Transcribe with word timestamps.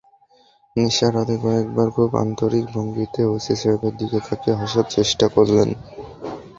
নিসার 0.75 1.13
আলি 1.17 1.35
কয়েকবার 1.43 1.87
খুব 1.95 2.09
আন্তরিক 2.23 2.65
ভঙ্গিতে 2.73 3.21
ওসি 3.33 3.53
সাহেবের 3.61 3.93
দিকে 3.99 4.19
তাকিয়ে 4.27 4.59
হাসার 4.61 4.85
চেষ্টা 4.95 5.25
করলেন। 5.35 5.69